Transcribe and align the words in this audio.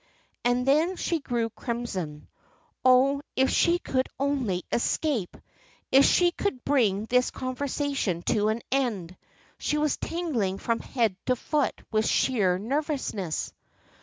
And 0.43 0.67
then 0.67 0.95
she 0.95 1.19
grew 1.19 1.51
crimson. 1.51 2.27
Oh, 2.83 3.21
if 3.35 3.51
she 3.51 3.77
could 3.77 4.09
only 4.19 4.63
escape! 4.71 5.37
If 5.91 6.05
she 6.05 6.31
could 6.31 6.65
bring 6.65 7.05
this 7.05 7.29
conversation 7.29 8.23
to 8.23 8.47
an 8.47 8.63
end! 8.71 9.15
She 9.59 9.77
was 9.77 9.97
tingling 9.97 10.57
from 10.57 10.79
head 10.79 11.15
to 11.27 11.35
foot 11.35 11.79
with 11.91 12.07
sheer 12.07 12.57
nervousness. 12.57 13.53